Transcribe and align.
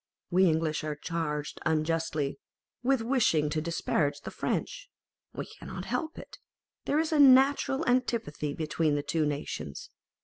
We 0.31 0.45
English 0.47 0.83
are 0.83 0.95
charged 0.95 1.59
unjustly 1.63 2.39
with 2.81 3.03
wishing 3.03 3.51
to 3.51 3.61
disparage 3.61 4.21
the 4.21 4.31
French: 4.31 4.89
we 5.31 5.45
cannot 5.45 5.85
help 5.85 6.17
it; 6.17 6.39
there 6.85 6.97
is 6.97 7.11
a 7.11 7.19
natural 7.19 7.85
antipathy 7.87 8.55
between 8.55 8.95
the 8.95 9.03
two 9.03 9.27
nations. 9.27 9.91